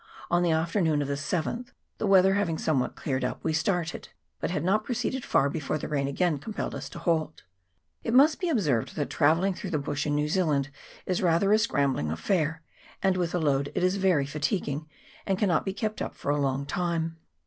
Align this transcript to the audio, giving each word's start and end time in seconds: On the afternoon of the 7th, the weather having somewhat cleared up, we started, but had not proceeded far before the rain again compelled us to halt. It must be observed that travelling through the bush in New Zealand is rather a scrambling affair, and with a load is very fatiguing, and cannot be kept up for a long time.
On 0.31 0.41
the 0.41 0.49
afternoon 0.49 1.03
of 1.03 1.07
the 1.07 1.13
7th, 1.13 1.73
the 1.99 2.07
weather 2.07 2.33
having 2.33 2.57
somewhat 2.57 2.95
cleared 2.95 3.23
up, 3.23 3.43
we 3.43 3.53
started, 3.53 4.09
but 4.39 4.49
had 4.49 4.63
not 4.63 4.83
proceeded 4.83 5.23
far 5.23 5.47
before 5.47 5.77
the 5.77 5.87
rain 5.87 6.07
again 6.07 6.39
compelled 6.39 6.73
us 6.73 6.89
to 6.89 6.97
halt. 6.97 7.43
It 8.03 8.15
must 8.15 8.39
be 8.39 8.49
observed 8.49 8.95
that 8.95 9.11
travelling 9.11 9.53
through 9.53 9.69
the 9.69 9.77
bush 9.77 10.07
in 10.07 10.15
New 10.15 10.27
Zealand 10.27 10.71
is 11.05 11.21
rather 11.21 11.53
a 11.53 11.59
scrambling 11.59 12.09
affair, 12.09 12.63
and 13.03 13.15
with 13.15 13.35
a 13.35 13.39
load 13.39 13.71
is 13.75 13.97
very 13.97 14.25
fatiguing, 14.25 14.87
and 15.27 15.37
cannot 15.37 15.65
be 15.65 15.71
kept 15.71 16.01
up 16.01 16.15
for 16.15 16.31
a 16.31 16.41
long 16.41 16.65
time. 16.65 17.17